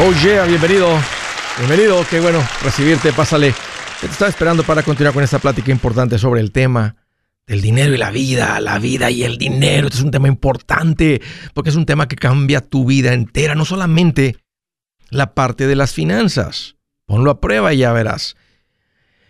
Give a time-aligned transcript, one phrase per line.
[0.00, 0.88] Oh yeah, bienvenido.
[1.56, 3.54] Bienvenido, qué bueno recibirte, pásale.
[4.00, 6.96] Te estaba esperando para continuar con esta plática importante sobre el tema
[7.46, 9.86] del dinero y la vida, la vida y el dinero.
[9.86, 11.22] Este es un tema importante
[11.54, 14.36] porque es un tema que cambia tu vida entera, no solamente
[15.10, 16.74] la parte de las finanzas.
[17.06, 18.34] Ponlo a prueba y ya verás.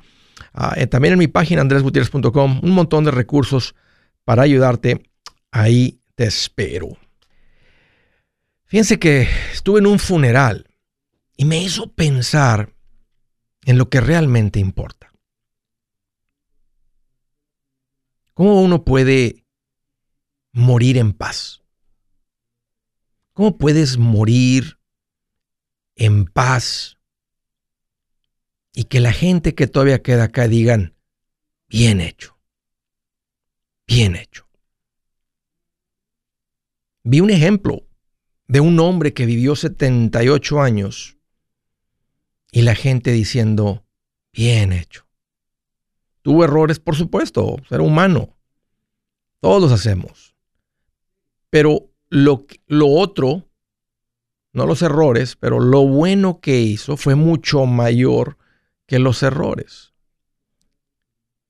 [0.53, 3.73] Ah, eh, también en mi página andresgutierrez.com, un montón de recursos
[4.25, 5.02] para ayudarte.
[5.50, 6.98] Ahí te espero.
[8.65, 10.67] Fíjense que estuve en un funeral
[11.37, 12.73] y me hizo pensar
[13.63, 15.11] en lo que realmente importa.
[18.33, 19.45] ¿Cómo uno puede
[20.52, 21.61] morir en paz?
[23.33, 24.79] ¿Cómo puedes morir
[25.95, 26.97] en paz
[28.73, 30.95] y que la gente que todavía queda acá digan,
[31.67, 32.38] bien hecho,
[33.88, 34.47] bien hecho?
[37.03, 37.85] Vi un ejemplo
[38.47, 41.17] de un hombre que vivió 78 años
[42.51, 43.85] y la gente diciendo,
[44.31, 45.05] bien hecho.
[46.21, 48.38] Tuvo errores, por supuesto, ser humano.
[49.39, 50.35] Todos los hacemos.
[51.49, 53.49] Pero lo, lo otro,
[54.53, 58.38] no los errores, pero lo bueno que hizo fue mucho mayor
[58.88, 59.93] que los errores.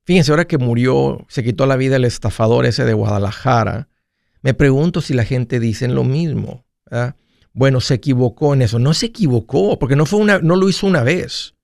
[0.03, 3.89] Fíjense, ahora que murió, se quitó la vida el estafador ese de Guadalajara,
[4.41, 6.64] me pregunto si la gente dice lo mismo.
[7.53, 8.79] Bueno, se equivocó en eso.
[8.79, 11.55] No se equivocó, porque no, fue una, no lo hizo una vez.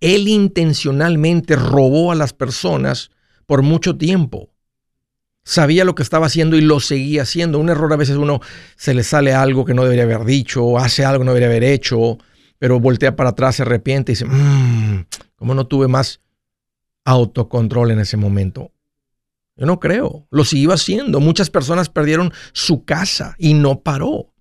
[0.00, 3.10] Él intencionalmente robó a las personas
[3.46, 4.50] por mucho tiempo.
[5.44, 7.58] Sabía lo que estaba haciendo y lo seguía haciendo.
[7.58, 8.40] Un error a veces uno
[8.76, 11.64] se le sale algo que no debería haber dicho, hace algo que no debería haber
[11.64, 12.18] hecho,
[12.58, 15.06] pero voltea para atrás, se arrepiente y dice, mmm,
[15.36, 16.20] ¿cómo no tuve más
[17.06, 18.72] autocontrol en ese momento?
[19.56, 20.26] Yo no creo.
[20.30, 21.18] Lo siguió haciendo.
[21.18, 24.34] Muchas personas perdieron su casa y no paró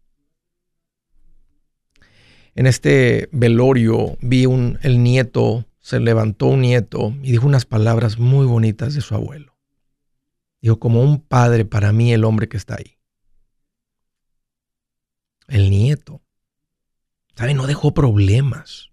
[2.57, 8.17] en este velorio vi un, el nieto, se levantó un nieto y dijo unas palabras
[8.17, 9.55] muy bonitas de su abuelo.
[10.59, 12.97] Dijo, como un padre para mí el hombre que está ahí.
[15.47, 16.23] El nieto.
[17.35, 17.53] ¿Sabe?
[17.53, 18.89] No dejó problemas.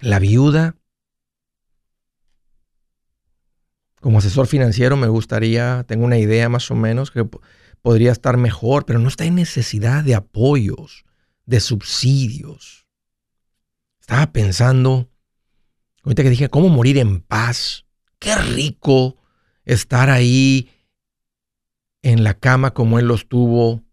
[0.00, 0.76] La viuda.
[4.02, 7.26] Como asesor financiero me gustaría, tengo una idea más o menos que
[7.80, 11.06] podría estar mejor, pero no está en necesidad de apoyos
[11.52, 12.86] de subsidios.
[14.00, 15.10] Estaba pensando,
[16.02, 17.84] ahorita que dije, ¿cómo morir en paz?
[18.18, 19.18] Qué rico
[19.66, 20.70] estar ahí
[22.00, 23.84] en la cama como él lo estuvo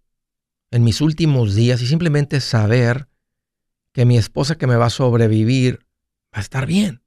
[0.72, 3.10] en mis últimos días y simplemente saber
[3.92, 5.86] que mi esposa que me va a sobrevivir
[6.34, 7.04] va a estar bien.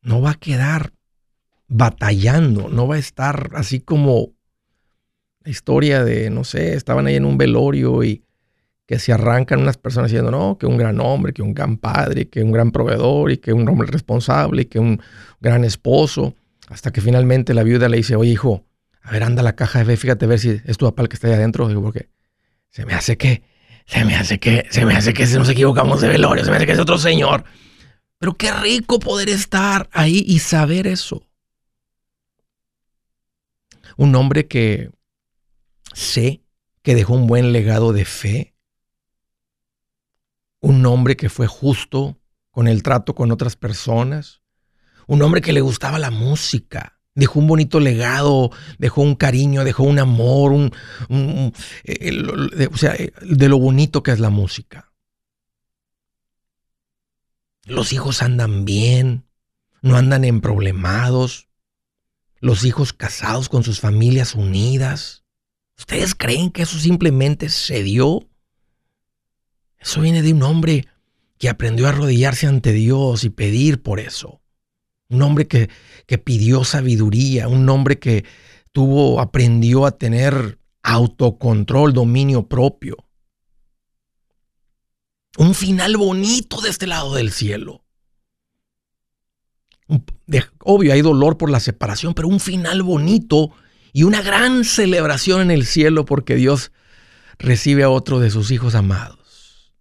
[0.00, 0.94] No va a quedar
[1.68, 4.33] batallando, no va a estar así como
[5.44, 8.24] la historia de, no sé, estaban ahí en un velorio y
[8.86, 12.28] que se arrancan unas personas diciendo, no, que un gran hombre, que un gran padre,
[12.28, 15.00] que un gran proveedor y que un hombre responsable y que un
[15.40, 16.34] gran esposo,
[16.68, 18.64] hasta que finalmente la viuda le dice, oye hijo,
[19.02, 21.14] a ver, anda la caja de fe, fíjate a ver si es tu papá que
[21.14, 22.08] está ahí adentro, digo, porque
[22.70, 23.42] se me hace que,
[23.86, 26.66] se me hace que, se me hace que nos equivocamos de velorio, se me hace
[26.66, 27.44] que es otro señor.
[28.18, 31.22] Pero qué rico poder estar ahí y saber eso.
[33.96, 34.90] Un hombre que
[35.94, 36.42] Sé
[36.82, 38.54] que dejó un buen legado de fe.
[40.60, 44.42] Un hombre que fue justo con el trato con otras personas.
[45.06, 47.00] Un hombre que le gustaba la música.
[47.14, 50.72] Dejó un bonito legado, dejó un cariño, dejó un amor, un,
[51.08, 54.92] o sea, de lo bonito que es la música.
[57.66, 59.26] Los hijos andan bien,
[59.80, 61.48] no andan en problemados.
[62.40, 65.23] Los hijos casados con sus familias unidas.
[65.78, 68.28] ¿Ustedes creen que eso simplemente se dio?
[69.78, 70.86] Eso viene de un hombre
[71.38, 74.40] que aprendió a arrodillarse ante Dios y pedir por eso.
[75.08, 75.68] Un hombre que,
[76.06, 78.24] que pidió sabiduría, un hombre que
[78.72, 82.96] tuvo, aprendió a tener autocontrol, dominio propio.
[85.36, 87.84] Un final bonito de este lado del cielo.
[90.60, 93.50] obvio, hay dolor por la separación, pero un final bonito
[93.94, 96.72] y una gran celebración en el cielo porque Dios
[97.38, 99.72] recibe a otro de sus hijos amados.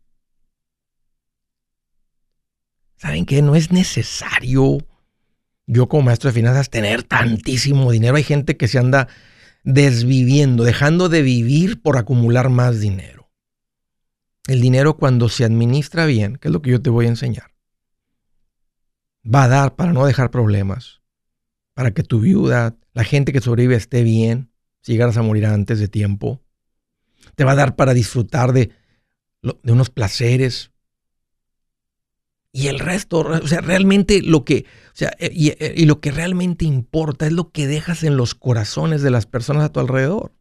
[2.96, 3.42] ¿Saben qué?
[3.42, 4.78] No es necesario
[5.66, 8.16] yo como maestro de finanzas tener tantísimo dinero.
[8.16, 9.08] Hay gente que se anda
[9.64, 13.32] desviviendo, dejando de vivir por acumular más dinero.
[14.46, 17.52] El dinero cuando se administra bien, que es lo que yo te voy a enseñar,
[19.26, 21.02] va a dar para no dejar problemas,
[21.74, 24.52] para que tu viuda, la gente que sobrevive esté bien,
[24.82, 26.42] si llegaras a morir antes de tiempo.
[27.36, 28.72] Te va a dar para disfrutar de,
[29.64, 30.74] unos placeres,
[32.56, 36.12] y el resto, o sea, realmente lo que, o sea, eh, eh, y, lo que
[36.12, 40.34] realmente importa es lo que dejas en los corazones de las personas a tu alrededor.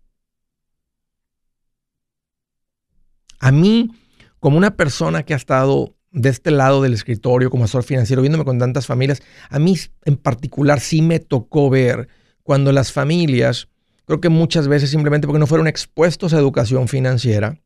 [3.40, 3.92] A mí,
[4.40, 8.44] como una persona que ha estado de este lado del escritorio como asesor financiero, viéndome
[8.44, 12.08] con tantas familias, a mí en particular sí me tocó ver
[12.42, 13.68] cuando las familias,
[14.04, 17.60] creo que muchas veces simplemente porque no fueron expuestos a educación financiera,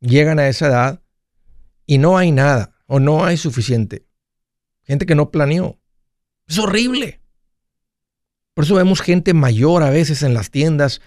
[0.00, 1.02] llegan a esa edad
[1.86, 4.06] y no hay nada o no hay suficiente.
[4.82, 5.78] Gente que no planeó.
[6.48, 7.20] Es horrible.
[8.54, 11.00] Por eso vemos gente mayor a veces en las tiendas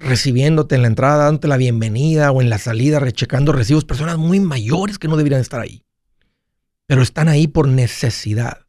[0.00, 3.84] recibiéndote en la entrada, dándote la bienvenida o en la salida, rechecando recibos.
[3.84, 5.84] Personas muy mayores que no deberían estar ahí.
[6.86, 8.66] Pero están ahí por necesidad.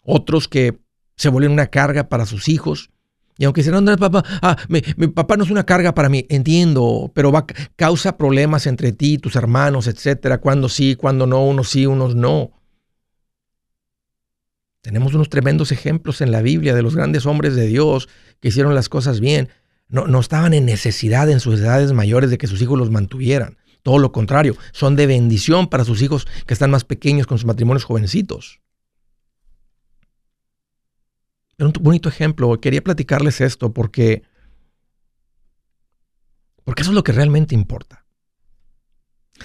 [0.00, 0.80] Otros que
[1.20, 2.88] se vuelven una carga para sus hijos
[3.36, 7.10] y aunque dicen, no, papá, ah, mi, papá no es una carga para mí, entiendo,
[7.14, 7.46] pero va,
[7.76, 12.52] causa problemas entre ti, tus hermanos, etcétera, cuando sí, cuando no, unos sí, unos no.
[14.80, 18.08] Tenemos unos tremendos ejemplos en la Biblia de los grandes hombres de Dios
[18.40, 19.50] que hicieron las cosas bien.
[19.88, 23.58] No, no estaban en necesidad en sus edades mayores de que sus hijos los mantuvieran.
[23.82, 27.46] Todo lo contrario, son de bendición para sus hijos que están más pequeños con sus
[27.46, 28.60] matrimonios jovencitos
[31.64, 32.60] un bonito ejemplo.
[32.60, 34.22] Quería platicarles esto porque,
[36.64, 38.06] porque eso es lo que realmente importa.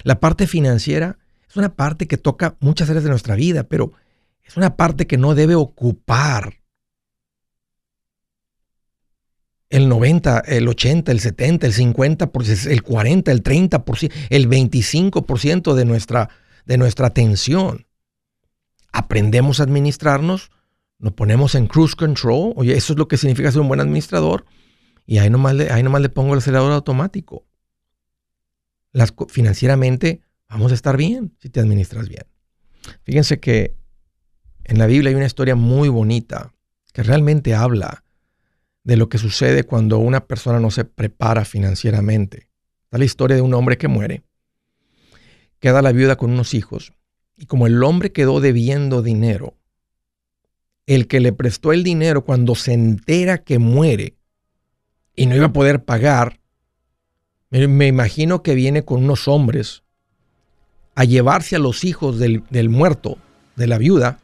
[0.04, 1.18] La parte financiera
[1.48, 3.94] es una parte que toca muchas áreas de nuestra vida, pero
[4.44, 6.62] es una parte que no debe ocupar
[9.70, 12.32] el 90, el 80, el 70, el 50,
[12.70, 16.30] el 40, el 30%, el 25% de nuestra,
[16.66, 17.88] de nuestra atención.
[18.92, 20.52] Aprendemos a administrarnos
[21.00, 22.54] nos ponemos en cruise control.
[22.56, 24.46] Oye, eso es lo que significa ser un buen administrador.
[25.06, 27.46] Y ahí nomás le, ahí nomás le pongo el acelerador automático.
[28.92, 32.26] Las, financieramente vamos a estar bien si te administras bien.
[33.04, 33.76] Fíjense que
[34.64, 36.54] en la Biblia hay una historia muy bonita
[36.94, 38.04] que realmente habla
[38.84, 42.50] de lo que sucede cuando una persona no se prepara financieramente.
[42.84, 44.24] Está la historia de un hombre que muere,
[45.60, 46.94] queda la viuda con unos hijos,
[47.36, 49.58] y como el hombre quedó debiendo dinero,
[50.88, 54.16] el que le prestó el dinero cuando se entera que muere
[55.16, 56.40] y no iba a poder pagar,
[57.50, 59.84] me, imagino que viene con unos hombres
[60.94, 63.18] a llevarse a los hijos del, del muerto,
[63.56, 64.20] de la viuda,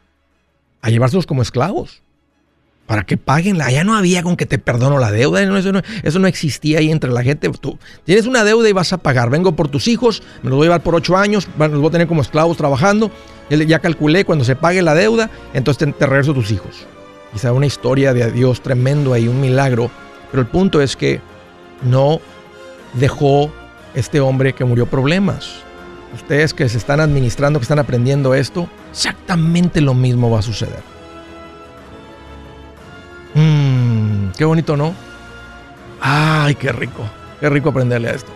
[0.82, 2.02] a llevárselos como esclavos
[2.86, 3.62] para que paguen.
[3.62, 5.42] Allá no había con que te perdono la deuda.
[5.42, 7.50] Eso no, eso no, existía ahí entre la gente.
[7.50, 9.30] Tú tienes una deuda y vas a pagar.
[9.30, 11.92] Vengo por tus hijos, me los voy a llevar por ocho años, los voy a
[11.92, 13.12] tener como esclavos trabajando.
[13.50, 16.86] Ya calculé cuando se pague la deuda, entonces te, regreso a tus hijos.
[17.34, 19.90] Quizá una historia de Dios tremendo ahí, un milagro.
[20.32, 21.22] Pero el punto es que
[21.84, 22.20] no
[22.94, 23.52] dejó
[23.94, 25.64] este hombre que murió problemas.
[26.14, 30.91] Ustedes que se están administrando, que están aprendiendo esto, exactamente lo mismo va a suceder.
[33.36, 34.94] Mmm, qué bonito, ¿no?
[36.02, 37.04] Ay, qué rico.
[37.40, 38.32] Qué rico aprenderle a esto.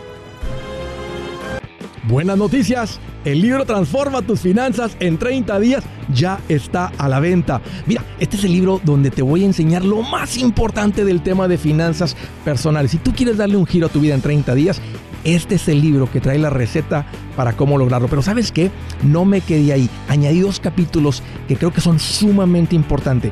[2.07, 2.99] Buenas noticias.
[3.23, 5.83] El libro Transforma tus finanzas en 30 días
[6.13, 7.61] ya está a la venta.
[7.87, 11.47] Mira, este es el libro donde te voy a enseñar lo más importante del tema
[11.47, 12.91] de finanzas personales.
[12.91, 14.79] Si tú quieres darle un giro a tu vida en 30 días,
[15.23, 18.07] este es el libro que trae la receta para cómo lograrlo.
[18.07, 18.69] Pero sabes qué?
[19.01, 19.89] No me quedé ahí.
[20.07, 23.31] Añadí dos capítulos que creo que son sumamente importantes.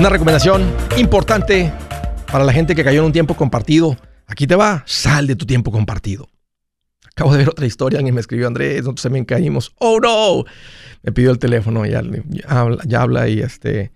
[0.00, 1.70] Una recomendación importante
[2.32, 3.98] para la gente que cayó en un tiempo compartido.
[4.26, 6.30] Aquí te va, sal de tu tiempo compartido.
[7.10, 9.74] Acabo de ver otra historia, alguien me escribió, Andrés, nosotros también caímos.
[9.76, 10.46] Oh no,
[11.02, 12.00] me pidió el teléfono, ya,
[12.98, 13.92] habla, y este,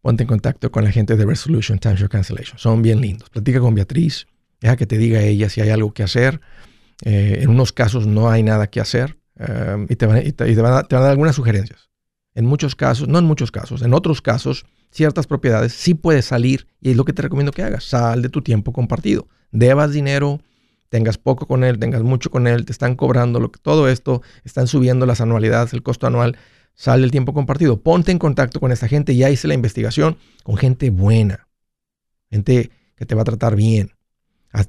[0.00, 2.58] ponte en contacto con la gente de Resolution Timeshare Cancellation.
[2.58, 3.28] Son bien lindos.
[3.28, 4.28] Platica con Beatriz,
[4.62, 6.40] deja que te diga ella si hay algo que hacer.
[7.04, 10.54] Eh, en unos casos no hay nada que hacer eh, y, te van, y te
[10.62, 11.90] van a, te van a dar algunas sugerencias.
[12.34, 16.66] En muchos casos, no en muchos casos, en otros casos ciertas propiedades, sí puedes salir
[16.80, 17.84] y es lo que te recomiendo que hagas.
[17.84, 19.28] Sal de tu tiempo compartido.
[19.50, 20.40] Debas dinero,
[20.88, 24.22] tengas poco con él, tengas mucho con él, te están cobrando lo que, todo esto,
[24.44, 26.36] están subiendo las anualidades, el costo anual.
[26.74, 27.80] Sal del tiempo compartido.
[27.80, 29.16] Ponte en contacto con esta gente.
[29.16, 31.48] Ya hice la investigación con gente buena,
[32.30, 33.92] gente que te va a tratar bien.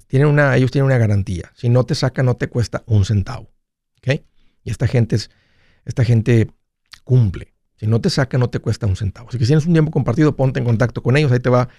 [0.07, 1.51] Tienen una, ellos tienen una garantía.
[1.55, 3.49] Si no te saca, no te cuesta un centavo.
[3.97, 4.21] ¿Ok?
[4.63, 5.29] Y esta gente, es,
[5.85, 6.51] esta gente
[7.03, 7.53] cumple.
[7.79, 9.31] Si no te saca, no te cuesta un centavo.
[9.31, 11.31] Si tienes un tiempo compartido, ponte en contacto con ellos.
[11.31, 11.69] Ahí te va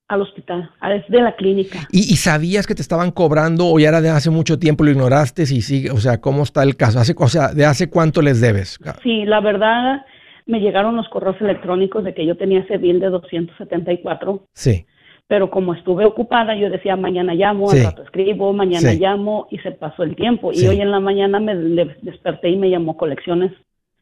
[0.06, 1.80] Al hospital, es de la clínica.
[1.90, 4.90] ¿Y, ¿Y, sabías que te estaban cobrando o ya era de hace mucho tiempo lo
[4.90, 5.42] ignoraste?
[5.42, 7.00] Y sigue, o sea, ¿cómo está el caso?
[7.00, 8.78] Hace, o sea, ¿de hace cuánto les debes?
[9.02, 10.04] Sí, la verdad,
[10.46, 14.44] me llegaron los correos electrónicos de que yo tenía ese bill de 274.
[14.52, 14.84] Sí.
[15.26, 17.78] Pero como estuve ocupada, yo decía, mañana llamo, Sí.
[17.78, 18.98] al rato escribo, mañana Sí.
[18.98, 20.52] llamo, y se pasó el tiempo.
[20.52, 20.64] Sí.
[20.64, 23.52] Y hoy en la mañana me desperté y me llamó colecciones.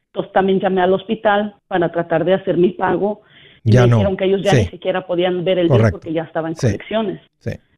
[0.08, 3.22] Entonces también llamé al hospital para tratar de hacer mi pago.
[3.64, 3.96] Y Ya me no.
[3.98, 5.92] dijeron que ellos ya ni siquiera podían ver el bill Correcto.
[6.00, 7.20] porque ya estaba en colecciones.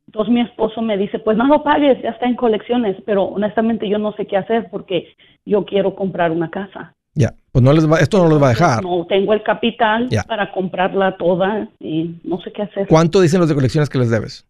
[0.07, 3.89] Entonces mi esposo me dice, pues no lo pagues, ya está en colecciones, pero honestamente
[3.89, 5.09] yo no sé qué hacer porque
[5.47, 6.95] yo quiero comprar una casa.
[7.15, 7.35] Ya.
[7.53, 8.83] Pues no les va, esto no los va a dejar.
[8.83, 12.89] No tengo el capital para comprarla toda y no sé qué hacer.
[12.89, 14.47] ¿Cuánto dicen los de colecciones que les debes?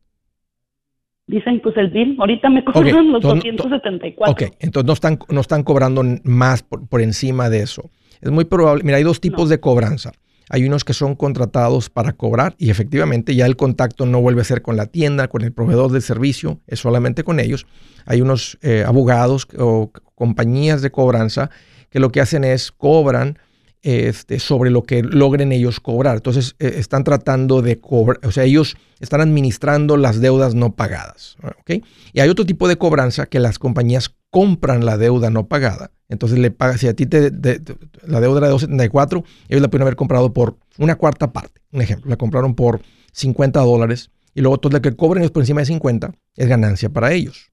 [1.27, 4.33] Dicen, pues el bill, ahorita me cobran los to- to- 274.
[4.33, 7.91] Ok, entonces no están, no están cobrando más por, por encima de eso.
[8.21, 9.49] Es muy probable, mira, hay dos tipos No.
[9.49, 10.13] de cobranza.
[10.51, 14.45] Hay unos que son contratados para cobrar y efectivamente ya el contacto no vuelve a
[14.45, 17.67] ser con la tienda, con el proveedor del servicio, es solamente con ellos.
[18.05, 21.49] Hay unos eh, abogados o compañías de cobranza
[21.95, 23.39] que lo que hacen es cobran
[23.83, 26.17] este, sobre lo que logren ellos cobrar.
[26.17, 31.37] Entonces eh, están tratando de cobrar, o sea, ellos están administrando las deudas no pagadas.
[31.61, 31.85] ¿ok?
[32.13, 35.93] Y hay otro tipo de cobranza que las compañías compran la deuda no pagada.
[36.09, 37.77] Entonces le pagas, si a ti te, de- de-
[38.09, 41.61] la deuda era de 274, ellos la pueden haber comprado por una cuarta parte.
[41.71, 42.81] Un ejemplo, la compraron por
[43.13, 46.89] 50 dólares y luego todo lo que cobren ellos por encima de 50 es ganancia
[46.89, 47.53] para ellos.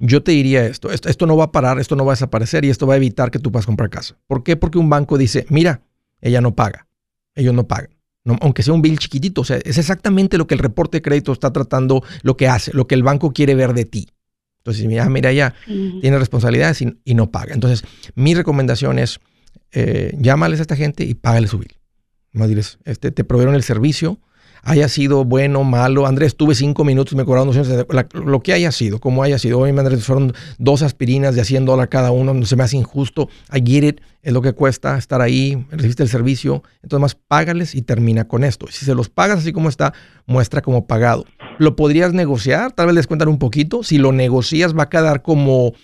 [0.00, 2.64] Yo te diría esto, esto, esto no va a parar, esto no va a desaparecer
[2.64, 4.16] y esto va a evitar que tú puedas comprar casa.
[4.26, 4.56] ¿Por qué?
[4.56, 5.82] Porque un banco dice, mira,
[6.20, 6.86] ella no paga,
[7.34, 7.90] ellos no pagan.
[8.40, 9.42] aunque sea un bill chiquitito.
[9.42, 12.72] O sea, es exactamente lo que el reporte de crédito está tratando, lo que hace,
[12.72, 14.08] lo que el banco quiere ver de ti.
[14.58, 17.54] Entonces, mira, mira, ya tiene responsabilidades y, no paga.
[17.54, 17.84] Entonces,
[18.16, 19.20] mi recomendación es,
[19.70, 21.76] eh, llámales a esta gente y págale su bill.
[22.32, 24.18] Más diles, este, te proveyeron el servicio,
[24.66, 26.08] haya sido bueno, malo.
[26.08, 29.60] Andrés, tuve cinco minutos, me cobraron 200, lo que haya sido, como haya sido.
[29.60, 33.28] Hoy, Andrés, fueron dos aspirinas de 100 dólares cada uno, no se me hace injusto.
[33.54, 36.64] I get it, es lo que cuesta estar ahí, recibiste el servicio.
[36.82, 38.66] Entonces, más págales y termina con esto.
[38.68, 39.94] Si se los pagas así como está,
[40.26, 41.26] muestra como pagado.
[41.58, 43.84] Lo podrías negociar, tal vez les cuentan un poquito.
[43.84, 45.74] Si lo negocias, va a quedar como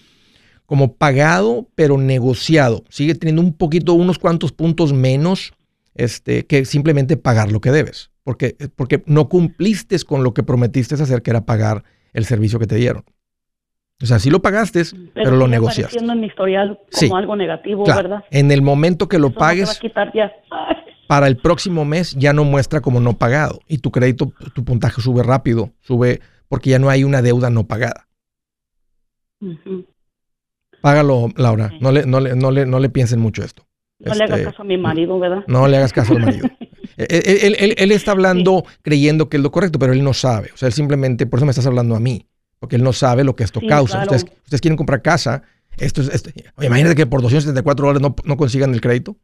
[0.67, 2.83] como pagado, pero negociado.
[2.89, 5.53] Sigue teniendo un poquito, unos cuantos puntos menos
[5.95, 10.95] este, que simplemente pagar lo que debes porque, porque no cumpliste con lo que prometiste
[10.95, 13.05] hacer, que era pagar el servicio que te dieron.
[14.03, 14.83] O sea, sí lo pagaste,
[15.15, 15.99] pero, lo negociaste.
[15.99, 18.25] en mi historial como algo negativo, ¿verdad?
[18.31, 19.81] En el momento que lo pagues,
[21.07, 25.01] para el próximo mes ya no muestra como no pagado y tu crédito, tu puntaje
[25.01, 28.09] sube rápido, sube porque ya no hay una deuda no pagada.
[30.81, 31.71] Págalo, Laura.
[31.81, 33.65] No, le, no, le, no, le, no le piensen mucho esto.
[34.05, 35.45] No le hagas este, caso a mi marido, ¿verdad?
[35.47, 36.49] No le hagas caso al marido.
[36.97, 40.51] Él, está hablando creyendo que es lo correcto, pero él no sabe.
[40.53, 42.27] O sea, él simplemente, por eso me estás hablando a mí,
[42.59, 44.03] porque él no sabe lo que esto causa.
[44.03, 45.43] Ustedes, ustedes, quieren comprar casa.
[45.79, 46.23] Esto es,
[46.61, 49.17] imagínate que por 274 dólares no, no consigan el crédito.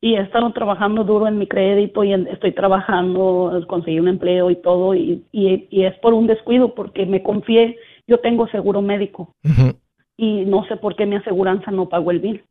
[0.00, 4.56] Y he estado trabajando duro en mi crédito y estoy trabajando, conseguí un empleo y
[4.56, 9.34] todo, y, y, es por un descuido, porque me confié, yo tengo seguro médico.
[10.16, 12.44] Y no sé por qué mi aseguranza no pagó el bill.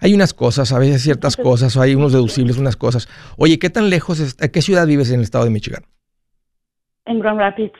[0.00, 3.08] Hay unas cosas, a veces ciertas cosas, hay unos deducibles, unas cosas.
[3.36, 5.82] Oye, ¿qué tan lejos, está, qué ciudad vives en el estado de Michigan?
[7.04, 7.72] En Grand Rapids.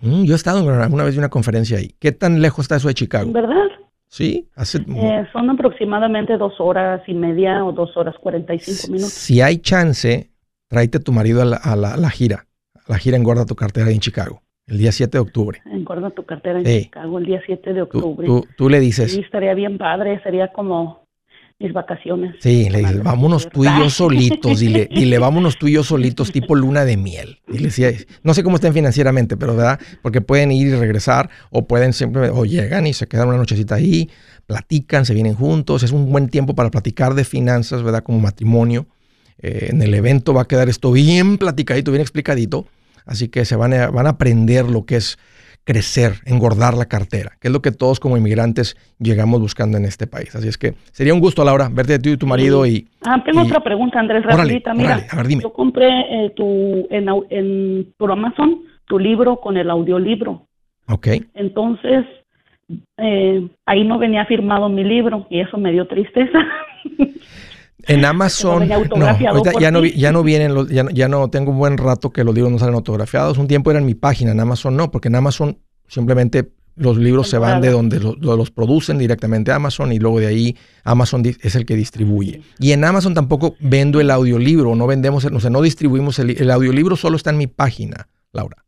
[0.00, 1.94] Mm, yo he estado en Grand Rapids, una vez de una conferencia ahí.
[1.98, 3.32] ¿Qué tan lejos está eso de Chicago?
[3.32, 3.68] ¿Verdad?
[4.10, 4.78] Sí, hace...
[4.78, 9.12] Eh, son aproximadamente dos horas y media o dos horas cuarenta y cinco minutos.
[9.12, 10.30] Si hay chance,
[10.66, 12.46] tráete a tu marido a la, gira.
[12.88, 14.42] la gira engorda tu cartera en Chicago.
[14.66, 15.62] El día 7 de octubre.
[15.66, 18.28] Engorda tu cartera en Chicago el día 7 de octubre.
[18.56, 19.12] Tú, le dices.
[19.12, 21.06] Sí, estaría bien padre, sería como
[21.60, 22.34] mis vacaciones.
[22.40, 26.32] Sí, le dices, vámonos tú y yo solitos, dile, dile, vámonos tú y yo solitos,
[26.32, 27.38] tipo luna de miel.
[27.46, 27.84] Dile, sí,
[28.22, 29.78] no sé cómo estén financieramente, pero ¿verdad?
[30.00, 33.74] Porque pueden ir y regresar, o pueden siempre, o llegan y se quedan una nochecita
[33.74, 34.10] ahí,
[34.46, 38.02] platican, se vienen juntos, es un buen tiempo para platicar de finanzas, ¿verdad?
[38.02, 38.86] Como matrimonio.
[39.42, 42.66] Eh, en el evento va a quedar esto bien platicadito, bien explicadito,
[43.04, 45.18] así que se van a, van a aprender lo que es
[45.64, 50.06] crecer, engordar la cartera, que es lo que todos como inmigrantes llegamos buscando en este
[50.06, 50.34] país.
[50.34, 52.88] Así es que sería un gusto, Laura, verte tú y tu marido y...
[53.06, 54.74] Ah, tengo otra pregunta, Andrés, rapidita.
[54.74, 55.06] Mira,
[55.40, 60.46] yo compré eh, tu, en, en, por Amazon tu libro con el audiolibro.
[60.88, 61.08] Ok.
[61.34, 62.04] Entonces,
[62.96, 66.38] eh, ahí no venía firmado mi libro y eso me dio tristeza.
[67.86, 69.18] En Amazon, no,
[69.58, 72.34] ya no, ya no vienen, los, ya, ya, no, tengo un buen rato que los
[72.34, 73.38] libros no salen autografiados.
[73.38, 77.28] Un tiempo era en mi página, en Amazon no, porque en Amazon simplemente los libros
[77.28, 81.54] se van de donde los, producen directamente a Amazon y luego de ahí Amazon es
[81.54, 82.40] el que distribuye.
[82.58, 86.50] Y en Amazon tampoco vendo el audiolibro, no vendemos, o sea, no distribuimos el, el
[86.50, 88.64] audiolibro, solo está en mi página, Laura.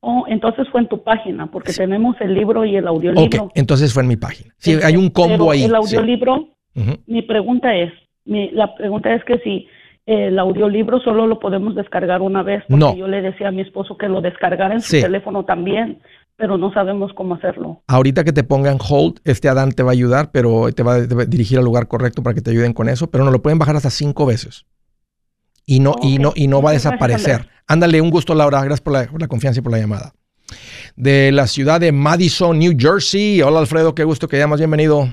[0.00, 3.44] Oh, entonces fue en tu página, porque tenemos el libro y el audiolibro.
[3.44, 4.54] Ok, entonces fue en mi página.
[4.56, 5.64] Sí, hay un combo ahí.
[5.64, 6.48] El audiolibro,
[7.06, 7.92] mi pregunta es,
[8.52, 9.66] la pregunta es que si
[10.06, 13.96] el audiolibro solo lo podemos descargar una vez, porque yo le decía a mi esposo
[13.96, 16.00] que lo descargara en su teléfono también,
[16.36, 17.82] pero no sabemos cómo hacerlo.
[17.86, 21.00] Ahorita que te pongan hold, este Adán te va a ayudar, pero te va, a
[21.26, 23.76] dirigir al lugar correcto para que te ayuden con eso, pero no lo pueden bajar
[23.76, 24.64] hasta cinco veces.
[25.66, 27.48] Y no, y no, y no va a desaparecer.
[27.68, 28.58] Ándale, un gusto, Laura.
[28.60, 30.12] Gracias por la, por la confianza y por la llamada.
[30.96, 33.42] De la ciudad de Madison, New Jersey.
[33.42, 34.58] Hola, Alfredo, qué gusto que llamas.
[34.58, 35.08] Bienvenido.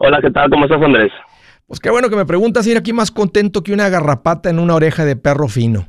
[0.00, 0.48] Hola, ¿qué tal?
[0.48, 1.10] ¿Cómo estás, Andrés?
[1.66, 4.76] Pues qué bueno que me preguntas, ir aquí más contento que una garrapata en una
[4.76, 5.86] oreja de perro fino.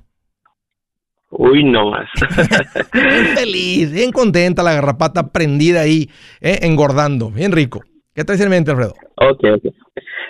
[1.30, 2.10] Uy, no más.
[2.94, 6.10] bien feliz, bien contenta la garrapata prendida ahí,
[6.42, 7.82] eh, engordando, bien rico.
[8.16, 8.96] ¿Qué traes en mente, Alfredo?
[9.18, 9.74] Ok, ok.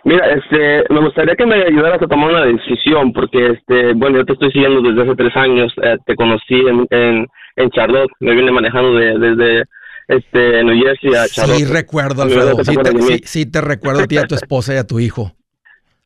[0.04, 4.26] Mira, este, me gustaría que me ayudaras a tomar una decisión, porque, este, bueno, yo
[4.26, 8.36] te estoy siguiendo desde hace tres años, eh, te conocí en, en, en, Charlotte, me
[8.36, 9.64] vine manejando desde
[10.10, 11.60] este, New Jersey a Charlotte.
[11.60, 12.64] Sí, recuerdo, Alfredo.
[12.64, 15.34] Sí te, sí, te, recuerdo a ti, a tu esposa y a tu hijo.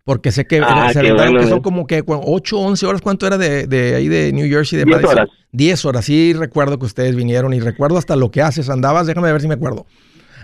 [0.03, 3.01] Porque sé que, ah, se que son como que 8, 11 horas.
[3.01, 4.77] ¿Cuánto era de, de ahí de New Jersey?
[4.77, 5.29] De 10 horas.
[5.53, 6.03] 10 horas.
[6.03, 8.69] Sí, recuerdo que ustedes vinieron y recuerdo hasta lo que haces.
[8.69, 9.85] Andabas, déjame ver si me acuerdo.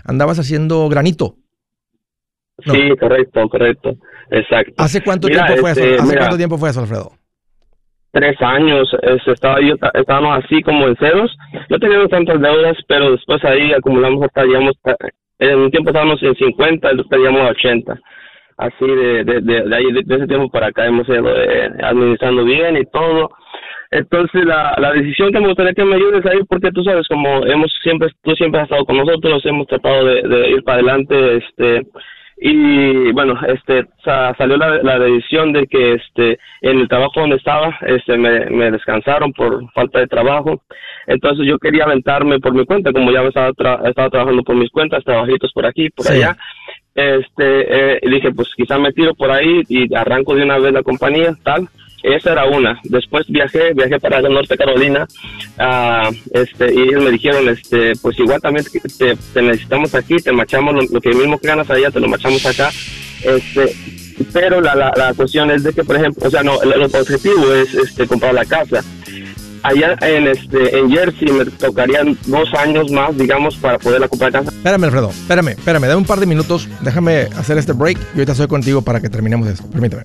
[0.06, 1.36] Andabas haciendo granito.
[2.64, 3.90] Sí, correcto, correcto.
[4.30, 4.72] Exacto.
[4.78, 5.80] ¿Hace cuánto tiempo fue eso?
[5.80, 7.12] Este, ¿Hace cuánto tiempo fue eso, Alfredo?
[8.12, 8.88] Tres años,
[9.26, 11.34] estaba yo, estábamos así como en ceros.
[11.68, 14.74] No teníamos tantas deudas, pero después ahí acumulamos hasta, digamos,
[15.38, 17.98] en un tiempo estábamos en 50, después llegamos a 80.
[18.58, 22.76] así de, de, de, ahí, de, ese tiempo para acá hemos ido eh, administrando bien
[22.76, 23.30] y todo.
[23.90, 27.44] Entonces la, la decisión que me gustaría que me ayudes ahí, porque tú sabes, como
[27.46, 31.82] hemos siempre, tú siempre has estado con nosotros, hemos tratado de ir para adelante, este,
[32.42, 37.78] y bueno este salió la, la decisión de que este en el trabajo donde estaba
[37.82, 40.62] este me, me descansaron por falta de trabajo.
[41.06, 43.50] Entonces yo quería aventarme por mi cuenta como ya estaba
[43.84, 46.34] estaba trabajando por mis cuentas trabajitos por aquí por allá.
[46.94, 50.82] Este eh, dije pues quizá me tiro por ahí y arranco de una vez la
[50.82, 51.68] compañía tal
[52.02, 52.80] esa era una.
[52.84, 55.06] Después viajé, viajé para Norte Carolina,
[55.58, 58.64] uh, y ellos me dijeron, este, pues igual también
[58.98, 62.70] te, necesitamos aquí, te machamos lo, que mismo que ganas allá, te lo machamos acá.
[63.22, 63.74] Este,
[64.32, 67.52] pero la, la, la cuestión es de que, por ejemplo, o sea, no, el, objetivo
[67.54, 68.82] es este, comprar la casa.
[69.62, 74.50] Allá en este en Jersey me tocarían dos años más, digamos, para poder comprar casa.
[74.50, 78.32] Espérame, Alfredo, espérame, espérame, dame un par de minutos, déjame hacer este break y ahorita
[78.32, 79.68] estoy contigo para que terminemos esto.
[79.70, 80.04] Permíteme.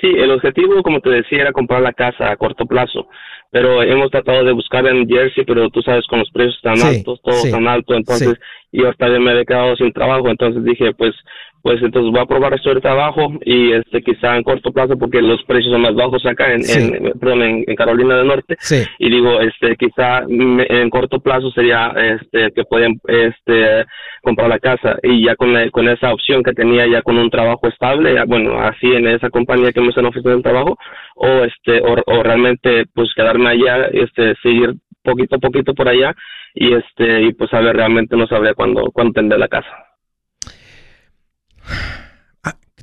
[0.00, 3.06] Sí, el objetivo, como te decía, era comprar la casa a corto plazo,
[3.50, 7.20] pero hemos tratado de buscar en Jersey, pero tú sabes, con los precios tan altos,
[7.22, 8.38] todo tan alto, entonces
[8.72, 11.14] yo hasta me había quedado sin trabajo, entonces dije, pues
[11.62, 15.22] pues entonces voy a probar esto de trabajo y este quizá en corto plazo porque
[15.22, 18.56] los precios son más bajos acá en, en perdón en, Carolina del Norte.
[18.98, 23.84] Y digo este quizá en corto plazo sería este que pueden este
[24.22, 24.98] comprar la casa.
[25.02, 28.92] Y ya con con esa opción que tenía ya con un trabajo estable bueno así
[28.92, 30.76] en esa compañía que me están ofreciendo el trabajo
[31.14, 36.14] o este o, o realmente pues quedarme allá este seguir poquito a poquito por allá
[36.54, 39.91] y este y pues a ver realmente no sabría cuándo cuándo tendré la casa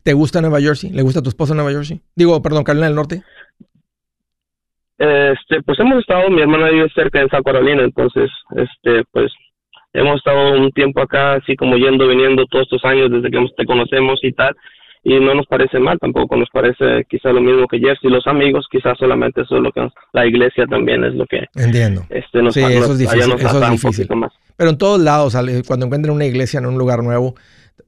[0.03, 0.91] ¿Te gusta Nueva Jersey?
[0.91, 2.01] ¿Le gusta a tu esposa Nueva Jersey?
[2.15, 3.21] Digo, perdón, Carolina del Norte.
[4.97, 9.31] Este, pues hemos estado, mi hermana vive cerca de San Carolina, entonces, este, pues
[9.93, 13.65] hemos estado un tiempo acá, así como yendo, viniendo todos estos años desde que te
[13.65, 14.55] conocemos y tal,
[15.03, 18.67] y no nos parece mal tampoco, nos parece quizá lo mismo que Jersey, los amigos,
[18.69, 22.03] quizás solamente eso es lo que la iglesia también es lo que entiendo.
[22.09, 24.07] Este, nos, sí, eso es difícil, eso es difícil.
[24.57, 27.35] Pero en todos lados, cuando encuentren una iglesia en un lugar nuevo,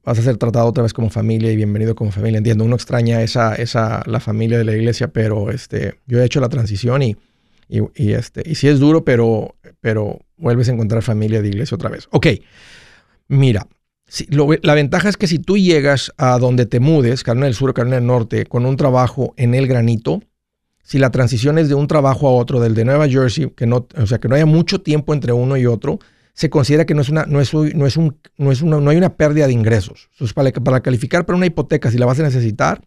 [0.04, 2.38] vas a ser tratado otra vez como familia y bienvenido como familia.
[2.38, 6.40] Entiendo, uno extraña esa, esa, la familia de la iglesia, pero este, yo he hecho
[6.40, 7.16] la transición y,
[7.68, 11.90] y, este, y sí es duro, pero, pero vuelves a encontrar familia de iglesia otra
[11.90, 12.08] vez.
[12.10, 12.26] Ok,
[13.28, 13.66] mira,
[14.38, 17.96] la ventaja es que si tú llegas a donde te mudes, Carolina del Sur Carolina
[17.96, 20.22] del Norte, con un trabajo en el granito,
[20.82, 23.86] si la transición es de un trabajo a otro, del de Nueva Jersey, que no,
[23.96, 26.00] o sea, que no haya mucho tiempo entre uno y otro,
[26.34, 28.96] se considera que no es una, no es, no es un, no es no hay
[28.96, 30.08] una pérdida de ingresos.
[30.34, 32.82] Para, para calificar para una hipoteca, si la vas a necesitar,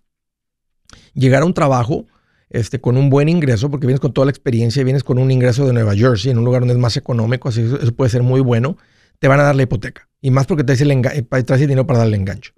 [1.13, 2.05] llegar a un trabajo
[2.49, 5.65] este, con un buen ingreso, porque vienes con toda la experiencia, vienes con un ingreso
[5.65, 8.41] de Nueva Jersey, en un lugar donde es más económico, así eso, puede ser muy
[8.41, 8.77] bueno,
[9.19, 10.10] te van a dar la hipoteca.
[10.21, 12.53] Y más porque traes el, traes el dinero para darle engancho.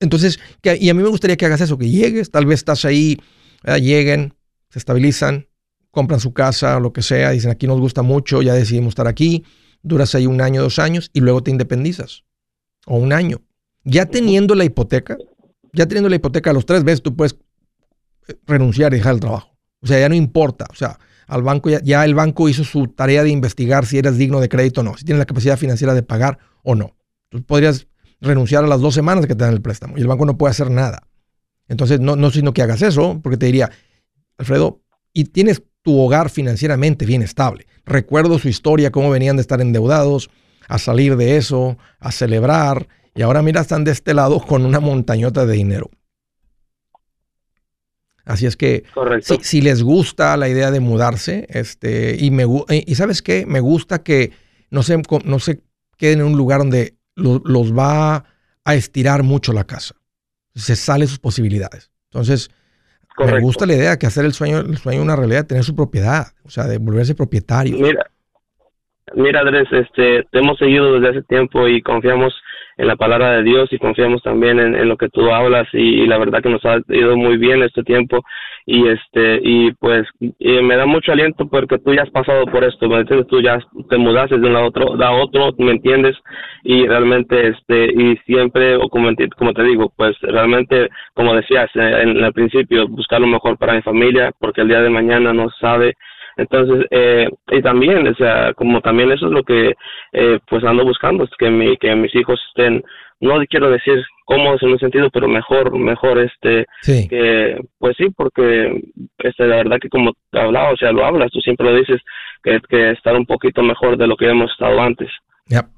[0.00, 3.20] Entonces, y a mí me gustaría que hagas eso, que llegues, tal vez estás ahí,
[3.80, 4.34] lleguen,
[4.70, 5.47] se estabilizan,
[5.98, 9.08] compran su casa o lo que sea, dicen aquí nos gusta mucho, ya decidimos estar
[9.08, 9.44] aquí,
[9.82, 12.22] duras ahí un año, dos años y luego te independizas.
[12.86, 13.40] O un año.
[13.82, 15.16] Ya teniendo la hipoteca,
[15.72, 17.36] ya teniendo la hipoteca a los tres veces, tú puedes
[18.28, 19.56] eh, renunciar y dejar el trabajo.
[19.80, 20.66] O sea, ya no importa.
[20.70, 24.16] O sea, al banco ya, ya el banco hizo su tarea de investigar si eres
[24.18, 26.94] digno de crédito o no, si tienes la capacidad financiera de pagar o no.
[27.28, 27.88] Tú podrías
[28.20, 30.52] renunciar a las dos semanas que te dan el préstamo y el banco no puede
[30.52, 31.08] hacer nada.
[31.66, 33.72] Entonces, no, no sino que hagas eso, porque te diría,
[34.38, 34.80] Alfredo,
[35.12, 37.66] y tienes tu hogar financieramente bien estable.
[37.84, 40.30] Recuerdo su historia, cómo venían de estar endeudados,
[40.68, 44.80] a salir de eso, a celebrar, y ahora mira, están de este lado con una
[44.80, 45.90] montañota de dinero.
[48.24, 48.84] Así es que
[49.40, 54.02] si, les gusta la idea de mudarse, este, y me y sabes qué, me gusta
[54.02, 54.32] que
[54.70, 55.62] no se, no se
[55.96, 58.26] queden en un lugar donde los va
[58.64, 59.94] a estirar mucho la casa.
[60.54, 61.90] Se sale sus posibilidades.
[62.10, 62.50] Entonces,
[63.18, 66.26] me gusta la idea que hacer el sueño, el sueño una realidad, tener su propiedad,
[66.44, 67.76] o sea, de volverse propietario.
[67.76, 68.06] Mira,
[69.14, 72.34] mira Andrés, este, te hemos seguido desde hace tiempo y confiamos
[72.78, 76.16] en la palabra de Dios y confiamos también en, lo que tú hablas y, la
[76.16, 78.24] verdad que nos ha ido muy bien este tiempo
[78.66, 82.88] y este y pues me da mucho aliento porque tú ya has pasado por esto,
[82.88, 83.26] ¿me entiendes?
[83.26, 83.58] Tú ya
[83.90, 86.16] te mudaste de un lado otro, a otro, ¿me entiendes?
[86.62, 92.16] Y realmente este y siempre o como, te digo, pues realmente como decías eh, en
[92.22, 95.94] el principio buscar lo mejor para mi familia porque el día de mañana no sabe
[96.38, 99.74] entonces, eh, y también, o sea, como también eso es lo que
[100.12, 102.84] eh, pues ando buscando, es que, mi, que mis hijos estén,
[103.20, 108.84] no quiero decir cómodos en un sentido, pero mejor, mejor este, que, pues sí, porque
[109.18, 112.00] este, la verdad que como te hablado, o sea, lo hablas, tú siempre lo dices,
[112.44, 115.10] que, que estar un poquito mejor de lo que hemos estado antes.
[115.46, 115.68] Ya.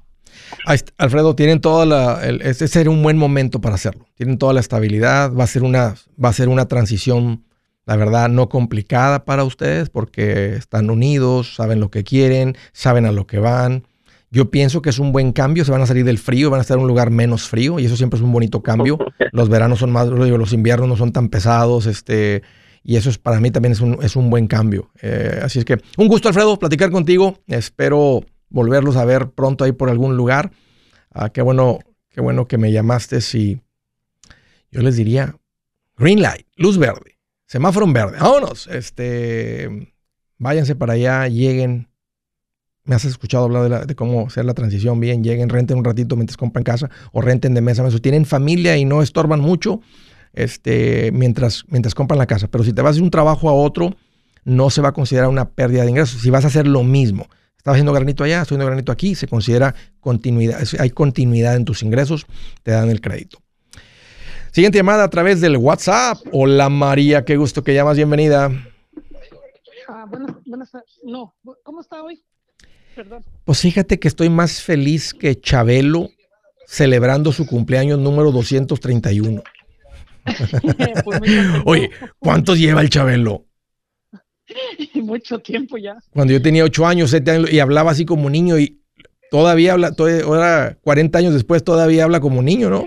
[0.97, 4.05] Alfredo, tienen toda la, el, ese sería un buen momento para hacerlo.
[4.15, 7.45] Tienen toda la estabilidad, va a ser una, va a ser una transición
[7.85, 13.11] la verdad, no complicada para ustedes porque están unidos, saben lo que quieren, saben a
[13.11, 13.87] lo que van.
[14.29, 16.61] Yo pienso que es un buen cambio, se van a salir del frío, van a
[16.61, 18.97] estar en un lugar menos frío y eso siempre es un bonito cambio.
[19.33, 22.43] Los veranos son más, los inviernos no son tan pesados, este,
[22.83, 24.89] y eso es para mí también es un, es un buen cambio.
[25.01, 27.39] Eh, así es que un gusto, Alfredo, platicar contigo.
[27.47, 30.51] Espero volverlos a ver pronto ahí por algún lugar.
[31.11, 33.19] Ah, qué bueno, qué bueno que me llamaste.
[33.33, 33.61] Y
[34.71, 35.35] yo les diría,
[35.97, 37.20] green light, luz verde.
[37.51, 38.17] Semáforo en verde.
[38.17, 38.67] Vámonos.
[38.67, 39.91] Este,
[40.37, 41.89] váyanse para allá, lleguen.
[42.85, 45.21] Me has escuchado hablar de, cómo hacer la transición bien.
[45.21, 47.89] Lleguen, renten un ratito mientras compran casa o renten de mesa a.
[47.89, 49.81] Tienen familia y no estorban mucho
[50.31, 52.47] este, mientras, mientras compran la casa.
[52.47, 53.97] Pero si te vas de un trabajo a otro,
[54.45, 56.21] no se va a considerar una pérdida de ingresos.
[56.21, 59.27] Si vas a hacer lo mismo, estás haciendo granito allá, estoy haciendo granito aquí, se
[59.27, 60.63] considera continuidad.
[60.79, 62.27] Hay continuidad en tus ingresos,
[62.63, 63.39] te dan el crédito.
[64.51, 66.17] Siguiente llamada a través del WhatsApp.
[66.33, 68.51] Hola María, qué gusto que llamas, bienvenida.
[69.87, 70.69] Ah, buenas, buenas,
[71.05, 71.33] no,
[71.63, 72.21] ¿cómo está hoy?
[72.93, 73.23] Perdón.
[73.45, 76.09] Pues fíjate que estoy más feliz que Chabelo
[76.67, 79.41] celebrando su cumpleaños número 231.
[81.03, 81.21] Pues
[81.65, 83.45] Oye, ¿cuántos lleva el Chabelo?
[84.95, 85.97] Mucho tiempo ya.
[86.11, 88.83] Cuando yo tenía 8 años, 7 años y hablaba así como niño y
[89.31, 92.85] todavía habla, todavía, ahora 40 años después todavía habla como niño, ¿no?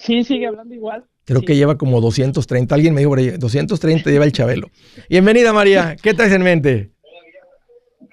[0.00, 1.04] Sí, sigue hablando igual.
[1.24, 2.74] Creo que lleva como 230.
[2.74, 4.70] Alguien me dijo por ahí, 230 lleva el Chabelo.
[5.10, 5.94] Bienvenida, María.
[6.02, 6.90] ¿Qué traes en mente?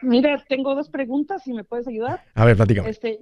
[0.02, 2.24] Mira, tengo dos preguntas, si me puedes ayudar.
[2.36, 2.90] A ver, platícame.
[2.90, 3.20] Este,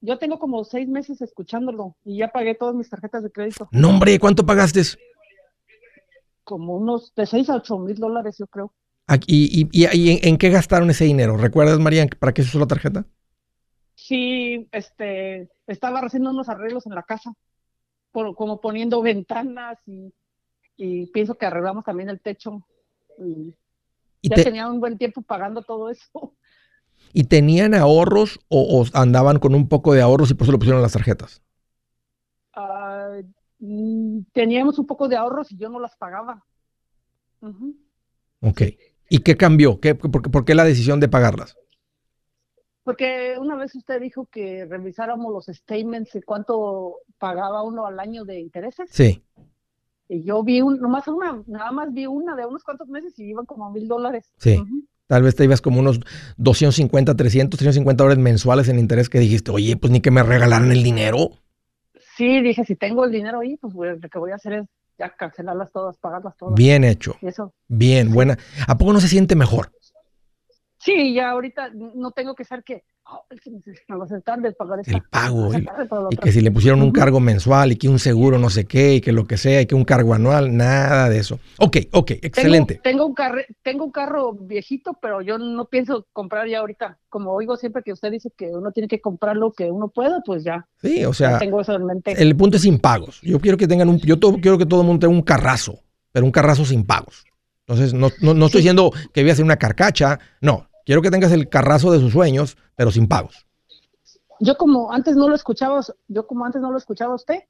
[0.00, 3.68] yo, tengo como seis meses escuchándolo y ya pagué todas mis tarjetas de crédito.
[3.72, 4.82] No, hombre, ¿cuánto pagaste?
[6.44, 8.72] Como unos de 6 a 8 mil dólares, yo creo.
[9.26, 11.36] ¿Y, y, en, qué gastaron ese dinero?
[11.36, 13.06] ¿Recuerdas, María, para qué se usó la tarjeta?
[13.94, 17.32] Sí, este, estaba haciendo unos arreglos en la casa
[18.12, 20.12] como poniendo ventanas y,
[21.12, 22.66] pienso que arreglamos también el techo.
[23.18, 23.54] Y,
[24.22, 26.34] ya tenía un buen tiempo pagando todo eso.
[27.12, 30.78] ¿Y tenían ahorros o, andaban con un poco de ahorros y por eso lo pusieron
[30.78, 31.42] en las tarjetas?
[32.54, 33.20] Ah,
[33.58, 36.44] mm, teníamos un poco de ahorros y yo no las pagaba.
[38.40, 38.62] Ok.
[39.08, 39.80] ¿Y qué cambió?
[39.80, 41.56] ¿Qué, por, qué la decisión de pagarlas?
[42.84, 48.24] Porque una vez usted dijo que revisáramos los statements y cuánto pagaba uno al año
[48.24, 48.90] de intereses.
[48.90, 49.22] Sí.
[50.08, 53.24] Y yo vi un, nomás una, nada más vi una de unos cuantos meses y
[53.24, 54.32] iban como mil dólares.
[54.38, 54.62] Sí.
[55.06, 56.00] Tal vez te ibas como unos
[56.38, 60.72] 250, 300, 350 dólares mensuales en interés que dijiste, oye, pues ni que me regalaran
[60.72, 61.30] el dinero.
[62.16, 64.66] Sí, dije, si tengo el dinero ahí, pues lo que voy a hacer es
[64.98, 66.54] ya cancelarlas todas, pagarlas todas.
[66.54, 67.16] Bien hecho.
[67.22, 67.54] eso.
[67.68, 68.38] Bien, buena.
[68.66, 69.72] ¿A poco no se siente mejor?
[70.82, 72.82] Sí, ya ahorita no tengo que ser que
[74.86, 75.50] El pago.
[76.10, 78.94] y que si le pusieron un cargo mensual y que un seguro no sé qué
[78.94, 81.38] y que lo que sea y que un cargo anual, nada de eso.
[81.58, 82.80] Ok, ok, excelente.
[82.82, 86.98] Tengo, un, carro, tengo un carro viejito, pero yo no pienso comprar ya ahorita.
[87.08, 90.20] Como oigo siempre que usted dice que uno tiene que comprar lo que uno pueda,
[90.24, 90.66] pues ya.
[90.80, 92.20] Sí, o sea, tengo eso en mente.
[92.20, 93.20] el punto es sin pagos.
[93.22, 95.78] Yo quiero que tengan un, yo quiero que todo el mundo tenga un carrazo,
[96.10, 97.24] pero un carrazo sin pagos.
[97.66, 101.32] Entonces, no, no, estoy diciendo que voy a hacer una carcacha, no, Quiero que tengas
[101.32, 103.46] el carrazo de sus sueños, pero sin pagos.
[104.40, 107.40] Yo como antes no lo escuchaba, yo como antes no lo escuchaba usted,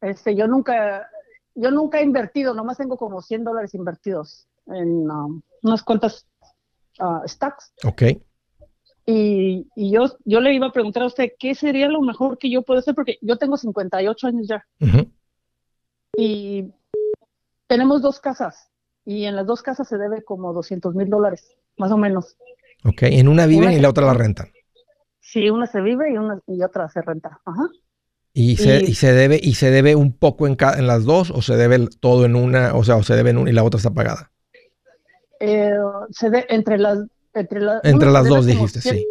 [0.00, 1.08] este, yo nunca,
[1.54, 6.26] yo nunca he invertido, nomás tengo como 100 dólares invertidos en um, unas cuantas
[6.98, 7.72] uh, stacks.
[7.84, 8.02] Ok.
[9.08, 12.62] Y, yo, yo le iba a preguntar a usted, ¿qué sería lo mejor que yo
[12.62, 12.94] puedo hacer?
[12.94, 14.66] Porque yo tengo 58 años ya.
[16.16, 16.72] Y
[17.68, 18.68] tenemos dos casas.
[19.04, 22.36] Y en las dos casas se debe como 200 mil dólares, más o menos.
[22.84, 24.50] Ok, en una viven y la otra la rentan.
[25.20, 27.40] Sí, una se vive y, una, y otra se renta.
[27.44, 27.68] Ajá.
[28.32, 31.42] ¿Y se, y, se debe y se debe un poco en, en las dos o
[31.42, 33.78] se debe todo en una, o sea, o se debe en una y la otra
[33.78, 34.30] está pagada?
[35.40, 35.72] Eh,
[36.10, 36.98] se debe entre las
[37.34, 39.06] entre, entre las dos dijiste, sí.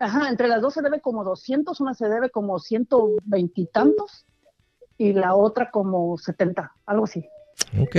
[0.00, 4.26] Ajá, entre las dos se debe como 200, una se debe como 120 y tantos
[4.98, 7.24] y la otra como 70, algo así.
[7.78, 7.96] Ok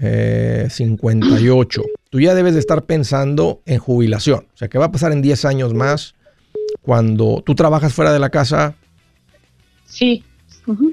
[0.00, 1.82] eh, 58.
[2.10, 4.46] Tú ya debes de estar pensando en jubilación.
[4.54, 6.14] O sea, ¿qué va a pasar en 10 años más
[6.82, 8.74] cuando tú trabajas fuera de la casa?
[9.86, 10.24] Sí.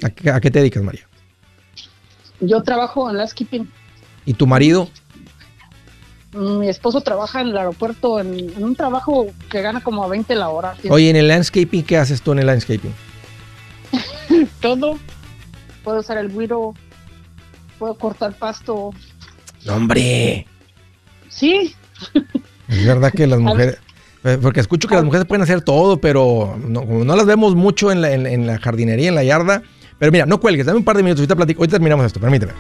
[0.04, 1.08] ¿A, qué, te dedicas, María?
[2.40, 3.70] Yo trabajo en landscaping.
[4.26, 4.90] ¿Y tu marido?
[6.34, 10.50] Mi esposo trabaja en el aeropuerto en, un trabajo que gana como a 20 la
[10.50, 10.76] hora.
[10.90, 12.94] Oye, en el landscaping, ¿qué haces tú en el landscaping?
[14.62, 14.98] Todo.
[15.84, 16.74] Puedo usar el guiro,
[17.82, 18.92] puedo cortar pasto.
[19.68, 20.46] ¡Hombre!
[21.30, 21.76] Sí.
[22.68, 23.80] Es verdad que las mujeres...
[24.24, 27.56] Eh, porque escucho que las mujeres pueden hacer todo, pero no, como no las vemos
[27.56, 29.64] mucho en la, en, la, jardinería, en la yarda.
[29.98, 31.64] Pero mira, no cuelgues, dame un par de minutos, ahorita platico.
[31.64, 32.52] Hoy terminamos esto, permíteme.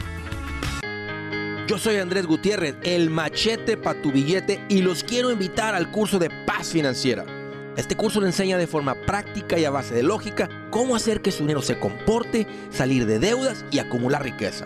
[1.67, 6.17] Yo soy Andrés Gutiérrez, el machete para tu billete, y los quiero invitar al curso
[6.17, 7.25] de paz financiera.
[7.77, 11.31] Este curso le enseña de forma práctica y a base de lógica cómo hacer que
[11.31, 14.65] su dinero se comporte, salir de deudas y acumular riqueza.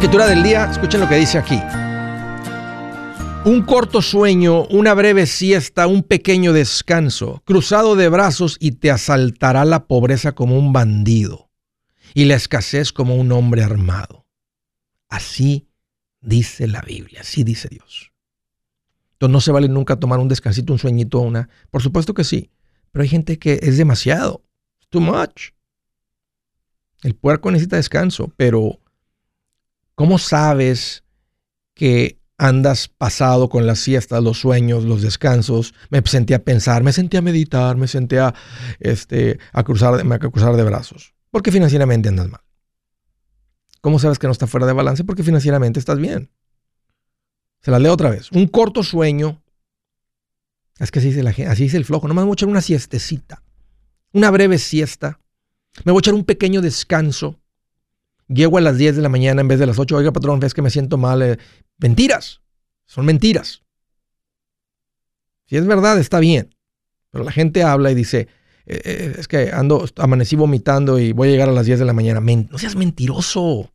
[0.00, 1.60] Escritura del día, escuchen lo que dice aquí.
[3.44, 9.66] Un corto sueño, una breve siesta, un pequeño descanso, cruzado de brazos y te asaltará
[9.66, 11.50] la pobreza como un bandido
[12.14, 14.24] y la escasez como un hombre armado.
[15.10, 15.68] Así
[16.22, 18.10] dice la Biblia, así dice Dios.
[19.12, 21.50] Entonces no se vale nunca tomar un descansito, un sueñito, una.
[21.70, 22.50] Por supuesto que sí,
[22.90, 24.42] pero hay gente que es demasiado,
[24.88, 25.50] too much.
[27.02, 28.80] El puerco necesita descanso, pero
[30.00, 31.04] ¿Cómo sabes
[31.74, 35.74] que andas pasado con las siestas, los sueños, los descansos?
[35.90, 38.34] Me senté a pensar, me senté a meditar, me senté a,
[38.78, 41.12] este, cruzar, de brazos.
[41.30, 42.40] Porque financieramente andas mal.
[43.82, 45.04] ¿Cómo sabes que no está fuera de balance?
[45.04, 46.30] Porque financieramente estás bien.
[47.60, 48.32] Se la leo otra vez.
[48.32, 49.42] Un corto sueño.
[50.78, 52.08] Es que así dice, la así dice el flojo.
[52.08, 53.42] Nomás me voy a echar una siestecita.
[54.14, 55.20] Una breve siesta.
[55.84, 57.39] Me voy a echar un pequeño descanso.
[58.32, 59.96] Llego a las 10 de la mañana en vez de las 8.
[59.96, 61.20] Oiga, patrón, ves que me siento mal.
[61.20, 61.36] Eh,
[61.78, 62.40] mentiras.
[62.86, 63.62] Son mentiras.
[65.46, 66.54] Si es verdad, está bien.
[67.10, 68.28] Pero la gente habla y dice,
[68.66, 71.84] eh, eh, es que ando, amanecí vomitando y voy a llegar a las 10 de
[71.84, 72.20] la mañana.
[72.20, 73.72] no seas mentiroso.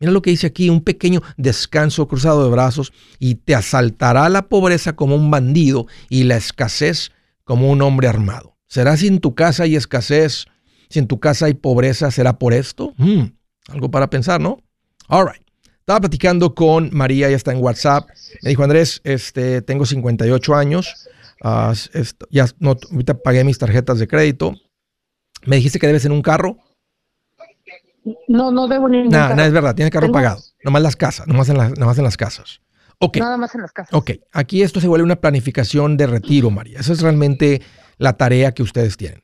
[0.00, 4.48] Mira lo que dice aquí, un pequeño descanso cruzado de brazos y te asaltará la
[4.48, 7.12] pobreza como un bandido y la escasez
[7.44, 8.56] como un hombre armado.
[8.66, 10.46] ¿Será si en tu casa hay escasez,
[10.88, 12.94] si en tu casa hay pobreza, será por esto?
[12.96, 13.37] Mm.
[13.68, 14.58] Algo para pensar, ¿no?
[15.08, 15.42] All right.
[15.80, 18.08] Estaba platicando con María, ya está en WhatsApp.
[18.42, 21.08] Me dijo, Andrés, este, tengo 58 años.
[21.42, 24.54] ah, esto- ya no, ahorita pagué mis tarjetas de crédito.
[25.46, 26.56] Me dijiste que debes en un carro.
[28.26, 29.36] No, no debo ningún Nada, carro.
[29.36, 30.42] nada, es verdad, tiene carro Tengo- pagado.
[30.64, 32.60] Nomás las casas, nomás en, las- nomás en las casas.
[32.98, 33.92] Ok, Nada más en las casas.
[33.94, 34.10] ok.
[34.32, 36.80] Aquí esto se vuelve una planificación de retiro, María.
[36.80, 37.62] Esa es realmente
[37.98, 39.22] la tarea que ustedes tienen.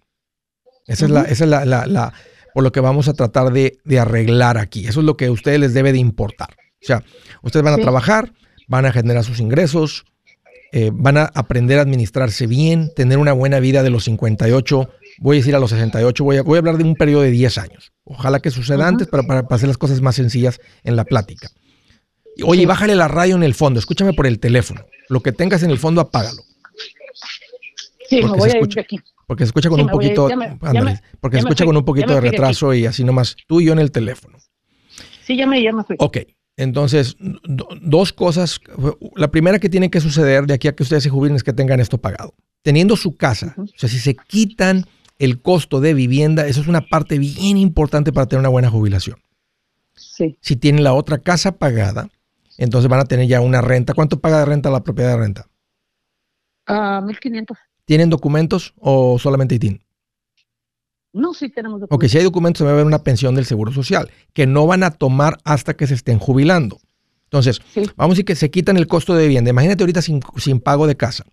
[0.87, 2.13] Esa es la, esa es la, la- la-
[2.55, 4.87] por lo que vamos a tratar de, de arreglar aquí.
[4.87, 6.51] Eso es lo que a ustedes les debe de importar.
[6.83, 7.03] O sea,
[7.43, 7.83] ustedes van a Sí.
[7.83, 8.33] trabajar,
[8.69, 10.05] van a generar sus ingresos,
[10.73, 15.37] eh, van a aprender a administrarse bien, tener una buena vida de los 58, voy
[15.37, 17.59] a decir a los 68, voy a, voy a hablar de un periodo de 10
[17.59, 17.93] años.
[18.05, 21.49] Ojalá que suceda antes para, para- para hacer las cosas más sencillas en la plática.
[22.45, 22.67] Oye, Sí.
[22.67, 24.85] bájale la radio en el fondo, escúchame por el teléfono.
[25.09, 26.43] Lo que tengas en el fondo, apágalo.
[28.09, 29.01] Sí, me voy a ir de aquí.
[29.27, 30.49] Porque se escucha con Sí, un a poquito, me-
[30.83, 32.29] me- porque se escucha fui, con un poquito de aquí.
[32.31, 34.39] retraso y así nomás tú y yo en el teléfono.
[35.23, 35.97] Sí, ya me, ya me fui.
[35.99, 36.19] Ok,
[36.57, 38.61] entonces, do- dos cosas.
[39.17, 41.53] La primera que tiene que suceder de aquí a que ustedes se jubilen es que
[41.53, 42.35] tengan esto pagado.
[42.63, 44.85] Teniendo su casa, o sea, si se quitan
[45.19, 49.19] el costo de vivienda, eso es una parte bien importante para tener una buena jubilación.
[49.95, 50.37] Sí.
[50.41, 52.09] Si tienen la otra casa pagada,
[52.59, 53.95] entonces van a tener ya una renta.
[53.95, 55.47] ¿Cuánto paga de renta la propiedad de renta?
[56.67, 57.57] Ah, 1500.
[57.85, 59.81] ¿Tienen documentos o solamente ITIN?
[61.13, 62.11] No, sí tenemos Ok, documentos.
[62.11, 64.83] si hay documentos, se va a ver una pensión del Seguro Social, que no van
[64.83, 66.79] a tomar hasta que se estén jubilando.
[67.25, 67.83] Entonces, Sí.
[67.97, 69.51] vamos a decir que se quitan el costo de vivienda.
[69.51, 71.25] Imagínate ahorita sin, sin pago de casa.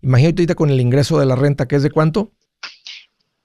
[0.00, 2.32] Imagínate ahorita con el ingreso de la renta, que es de cuánto?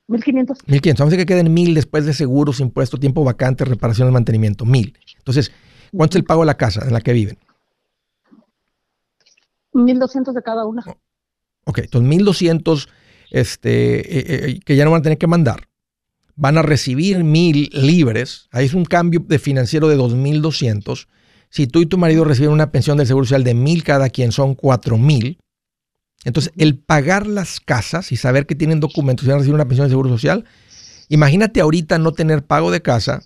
[0.07, 0.59] 1500.
[0.67, 0.99] 1500.
[0.99, 4.65] Vamos a decir que queden mil después de seguros, impuestos, tiempo vacante, reparaciones, mantenimiento.
[4.65, 4.97] Mil.
[5.17, 5.51] Entonces,
[5.91, 7.37] ¿cuánto es el pago de la casa en la que viven?
[9.73, 10.83] 1200 de cada una.
[11.67, 12.87] Ok, entonces 1200
[13.29, 15.67] este, eh, eh, que ya no van a tener que mandar.
[16.37, 18.47] Van a recibir mil libres.
[18.51, 21.09] Ahí es un cambio de financiero de 2200.
[21.49, 24.31] Si tú y tu marido reciben una pensión del Seguro Social de mil cada quien,
[24.31, 25.39] son cuatro mil.
[26.23, 29.65] Entonces, el pagar las casas y saber que tienen documentos y van a recibir una
[29.67, 30.45] pensión del Seguro Social,
[31.09, 33.23] imagínate ahorita no tener pago de casa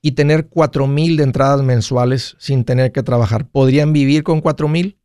[0.00, 3.48] y tener cuatro mil de entradas mensuales sin tener que trabajar.
[3.50, 4.86] ¿Podrían vivir con cuatro mil?
[4.86, 5.01] Tres-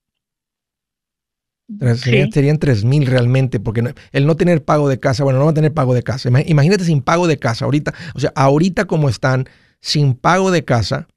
[1.70, 2.32] Serían, Sí.
[2.34, 5.52] serían 3 mil realmente, porque no- el no tener pago de casa, bueno, no va
[5.52, 6.30] a tener pago de casa.
[6.30, 9.48] Ima- Imagínate sin pago de casa ahorita, o sea, ahorita como están,
[9.82, 11.08] sin pago de casa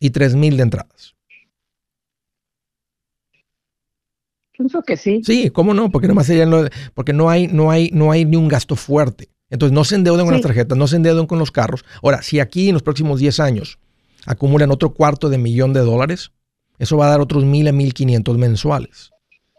[0.00, 1.14] y 3 mil de entradas.
[4.52, 5.20] Pienso que sí.
[5.22, 5.90] Sí, ¿cómo no?
[5.90, 9.28] Porque nomás serían lo- porque no hay, no hay, no hay ni un gasto fuerte.
[9.50, 11.84] Entonces no se endeuden con las tarjetas, no se endeuden con los carros.
[12.02, 13.78] Ahora, si aquí en los próximos 10 años
[14.24, 16.32] acumulan otro cuarto de millón de dólares,
[16.78, 19.10] eso va a dar otros mil a mil quinientos mensuales.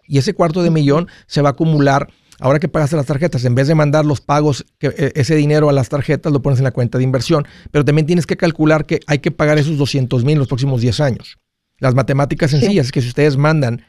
[0.08, 2.08] Y ese cuarto de millón se va a acumular.
[2.40, 5.70] Ahora que pagaste las tarjetas, en vez de mandar los pagos, que, eh, ese dinero
[5.70, 8.86] a las tarjetas lo pones en la cuenta de inversión, pero también tienes que calcular
[8.86, 11.38] que hay que pagar esos 200 mil en los próximos 10 años.
[11.80, 12.60] Las matemáticas Sí.
[12.60, 13.84] sencillas es que si ustedes mandan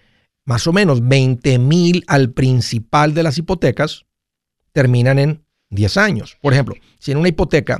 [0.46, 4.06] más o menos 20 mil al principal de las hipotecas,
[4.72, 6.38] terminan en 10 años.
[6.40, 7.78] Por ejemplo, si en una hipoteca,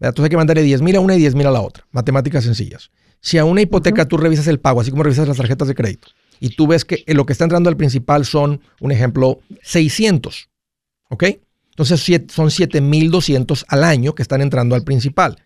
[0.00, 1.84] entonces hay que mandarle 10 mil a una y 10 mil a la otra.
[1.90, 2.90] Matemáticas sencillas.
[3.20, 6.08] Si a una hipoteca tú revisas el pago, así como revisas las tarjetas de crédito,
[6.40, 10.48] y tú ves que lo que está entrando al principal son, un ejemplo, 600,
[11.10, 11.24] ¿ok?
[11.70, 15.36] Entonces son 7,200 al año que están entrando al principal.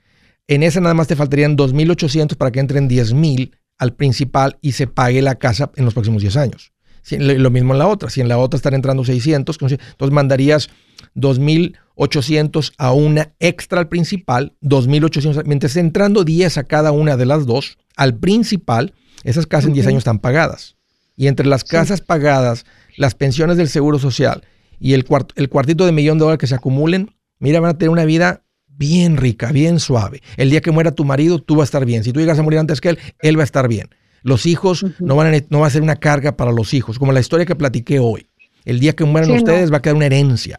[0.47, 4.87] En esa nada más te faltarían 2,800 para que entren 10,000 al principal y se
[4.87, 6.73] pague la casa en los próximos 10 años.
[7.03, 8.11] Si- lo mismo en la otra.
[8.11, 10.69] Si en la otra están entrando 600, entonces mandarías
[11.15, 17.47] 2,800 a una extra al principal, 2,800, mientras entrando 10 a cada una de las
[17.47, 19.91] dos, al principal, esas casas en 10 Ujú.
[19.91, 20.77] años están pagadas.
[21.21, 22.65] Y entre las casas pagadas,
[22.97, 24.43] las pensiones del Seguro Social
[24.79, 27.77] y el, cuart- el cuartito de millón de dólares que se acumulen, mira, van a
[27.77, 30.23] tener una vida bien rica, bien suave.
[30.39, 32.05] El día que muera tu marido, tú vas a estar bien.
[32.05, 33.91] Si tú llegas a morir antes que él, él va a estar bien.
[34.23, 37.13] Los hijos no, van a, no va a ser una carga para los hijos, como
[37.13, 38.31] la historia que platiqué hoy.
[38.65, 39.39] El día que mueran Sí, no.
[39.41, 40.59] ustedes va a quedar una herencia.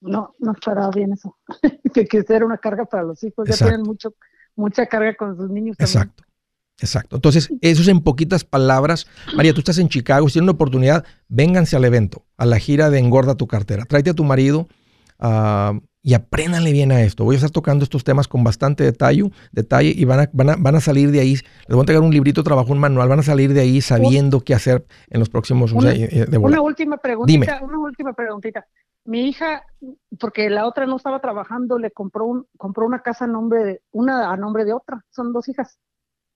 [0.00, 1.36] No, no estará bien eso.
[1.94, 3.48] que, que una carga para los hijos.
[3.48, 4.12] Ya tienen mucho,
[4.56, 6.02] mucha carga con sus niños también.
[6.02, 6.24] Exacto.
[6.82, 7.16] Exacto.
[7.16, 9.06] Entonces, eso es en poquitas palabras.
[9.36, 12.90] María, tú estás en Chicago, si tienen una oportunidad, vénganse al evento, a la gira
[12.90, 13.84] de Engorda tu cartera.
[13.84, 14.66] Tráete a tu marido
[15.20, 17.22] ah, y apréndanle bien a esto.
[17.22, 20.56] Voy a estar tocando estos temas con bastante detalle, detalle y van a, van, a,
[20.56, 21.34] van a salir de ahí.
[21.34, 23.08] Les voy a entregar un librito, trabajo, un manual.
[23.08, 26.26] Van a salir de ahí sabiendo qué hacer en los próximos o sea, Una- eh,
[26.28, 28.66] de Una última preguntita, una última preguntita.
[29.04, 29.64] Mi hija,
[30.18, 33.80] porque la otra no estaba trabajando, le compró un, compró una casa a nombre de,
[33.92, 35.78] una a nombre de otra, son dos hijas.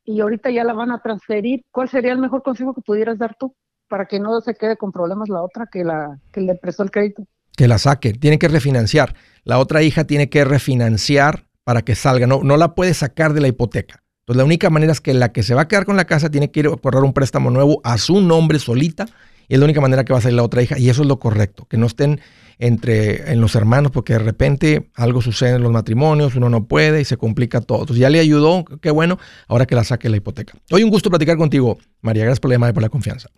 [0.06, 1.62] Y ahorita ya la van a transferir.
[1.70, 3.54] ¿Cuál sería el mejor consejo que pudieras dar tú
[3.88, 6.90] para que no se quede con problemas la otra que la que le prestó el
[6.90, 7.24] crédito?
[7.56, 8.12] Que la saque.
[8.12, 9.14] Tiene que refinanciar.
[9.44, 13.40] La otra hija tiene que refinanciar para que salga, no, no la puede sacar de
[13.40, 14.04] la hipoteca.
[14.20, 16.30] Entonces la única manera es que la que se va a quedar con la casa
[16.30, 19.06] tiene que ir a correr un préstamo nuevo a su nombre solita
[19.48, 21.08] y es la única manera que va a salir la otra hija y eso es
[21.08, 22.20] lo correcto, que no estén
[22.58, 27.00] entre en los hermanos porque de repente algo sucede en los matrimonios, uno no puede
[27.00, 27.80] y se complica todo.
[27.80, 30.54] Entonces ya le ayudó, qué bueno, ahora que la saque la hipoteca.
[30.70, 33.28] Hoy un gusto platicar contigo, María, gracias por la llamada y por la confianza.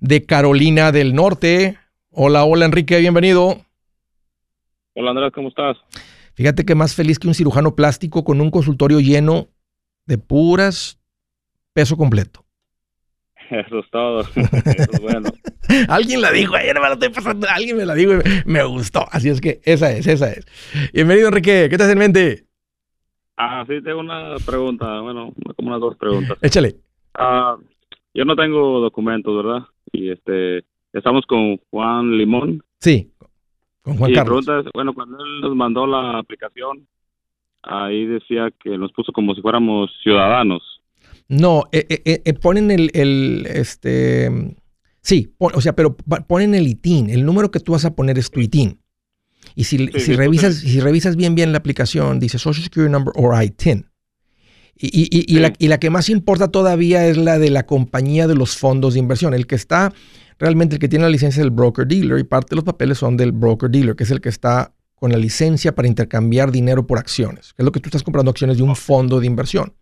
[0.00, 1.78] De Carolina del Norte.
[2.10, 3.60] Hola, hola Enrique, bienvenido.
[4.94, 5.76] Hola Andrés, ¿cómo estás?
[6.34, 9.48] Fíjate que más feliz que un cirujano plástico con un consultorio lleno
[10.06, 10.98] de puras
[11.72, 12.44] peso completo.
[13.50, 14.20] Eso es todo.
[14.34, 15.30] Eso es bueno.
[15.88, 19.04] Alguien la dijo, ayer me lo estoy pasando, alguien me la dijo y me gustó.
[19.10, 20.46] Así es que esa es, esa es.
[20.94, 21.68] Bienvenido, Enrique.
[21.68, 22.46] ¿Qué te hace en mente?
[23.36, 25.00] Ah, sí, tengo una pregunta.
[25.00, 26.38] Bueno, como unas dos preguntas.
[26.40, 26.76] Échale.
[27.14, 27.56] Ah,
[28.14, 29.66] yo no tengo documentos, ¿verdad?
[29.92, 32.62] Y este, estamos con Juan Limón.
[32.80, 33.12] Sí,
[33.82, 34.44] con Juan y Carlos.
[34.46, 36.86] pregunta es, bueno, cuando él nos mandó la aplicación,
[37.62, 40.77] ahí decía que nos puso como si fuéramos ciudadanos.
[41.28, 44.30] No, eh, eh, eh, ponen el, el, este,
[45.02, 48.18] sí, pon- o sea, pero ponen el ITIN, el número que tú vas a poner
[48.18, 48.80] es tu ITIN.
[49.54, 49.76] Y si,
[50.16, 53.86] revisas, si revisas bien bien la aplicación, dice Social Security Number or ITIN.
[54.80, 58.26] Y, y- y- la, y la que más importa todavía es la de la compañía
[58.28, 59.34] de los fondos de inversión.
[59.34, 59.92] El que está,
[60.38, 62.98] realmente el que tiene la licencia es el broker dealer y parte de los papeles
[62.98, 66.86] son del broker dealer, que es el que está con la licencia para intercambiar dinero
[66.86, 69.74] por acciones, que es lo que tú estás comprando acciones de un fondo de inversión.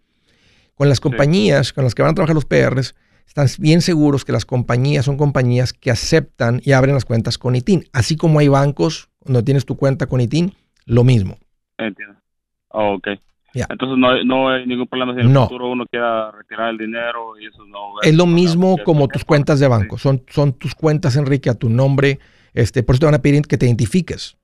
[0.77, 2.95] Con las compañías con las que van a trabajar los PRs,
[3.27, 7.57] están bien seguros que las compañías son compañías que aceptan y abren las cuentas con
[7.57, 7.85] ITIN.
[7.93, 10.55] Así como hay bancos donde tienes tu cuenta con ITIN,
[10.85, 11.39] lo mismo.
[11.79, 12.16] Entiendo.
[12.68, 13.09] Oh, ok.
[13.55, 15.45] Entonces no hay, no hay ningún problema si en el No.
[15.45, 18.01] futuro uno quiera retirar el dinero y eso no.
[18.03, 19.97] Es lo no, mismo como tus cuentas de banco.
[19.97, 22.18] Son, son tus cuentas, Enrique, a tu nombre.
[22.53, 24.37] Este, por eso te van a pedir que te identifiques.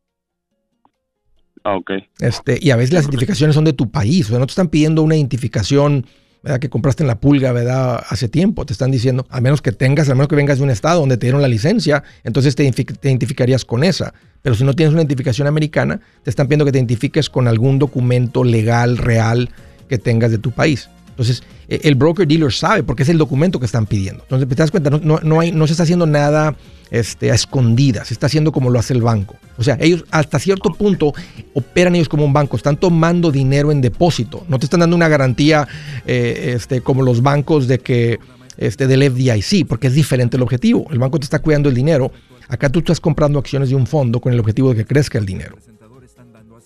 [1.65, 1.91] Ah, ok.
[2.21, 4.27] Este, y a veces las identificaciones son de tu país.
[4.27, 6.07] O sea, no te están pidiendo una identificación
[6.43, 6.59] ¿verdad?
[6.59, 8.03] que compraste en la pulga ¿verdad?
[8.09, 8.67] hace tiempo.
[8.67, 11.17] Te están diciendo, a menos que tengas, a menos que vengas de un estado donde
[11.17, 14.13] te dieron la licencia, entonces te, te identificarías con esa.
[14.43, 17.79] Pero si no tienes una identificación americana, te están pidiendo que te identifiques con algún
[17.79, 19.51] documento legal, real,
[19.89, 20.89] que tengas de tu país.
[21.13, 24.23] Entonces, e- el broker dealer sabe porque es el documento que están pidiendo.
[24.25, 26.57] Entonces, te das cuenta, no, no, no hay, no se está haciendo nada
[26.91, 29.37] este, a escondidas, se está haciendo como lo hace el banco.
[29.57, 31.13] O sea, ellos hasta cierto punto
[31.55, 35.09] operan ellos como un banco, están tomando dinero en depósito, no te están dando una
[35.09, 35.67] garantía
[36.07, 38.19] eh, este, como los bancos de que
[38.57, 40.87] este, del FDIC, porque es diferente el objetivo.
[40.91, 42.13] El banco te está cuidando el dinero,
[42.49, 45.27] acá tú estás comprando acciones de un fondo con el objetivo de que crezca el
[45.27, 45.57] dinero.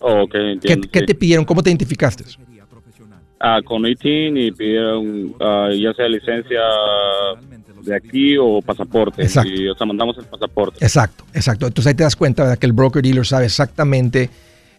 [0.01, 0.88] Oh, ¿Qué, entiendo.
[0.92, 1.07] qué sí.
[1.07, 1.44] te pidieron?
[1.44, 2.24] ¿Cómo te identificaste?
[3.39, 6.61] Ah, con ITIN y pidieron ah, ya sea licencia
[7.82, 9.22] de aquí o pasaporte.
[9.22, 9.51] Exacto.
[9.53, 10.84] Y, o sea, mandamos el pasaporte.
[10.84, 11.66] Exacto, exacto.
[11.66, 12.59] Entonces ahí te das cuenta ¿verdad?
[12.59, 14.30] que el broker dealer sabe exactamente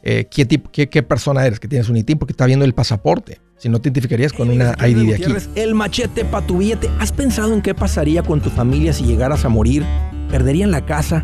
[0.03, 2.73] eh, qué, tipo, qué, qué persona eres, que tienes un ITIN, porque está viendo el
[2.73, 3.39] pasaporte.
[3.57, 5.33] Si no te identificarías con una ID de aquí.
[5.55, 6.89] El machete para tu billete.
[6.99, 9.83] ¿Has pensado en qué pasaría con tu familia si llegaras a morir?
[10.29, 11.23] ¿Perderían la casa?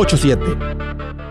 [0.05, 1.30] 87